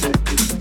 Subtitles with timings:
[0.00, 0.51] connected.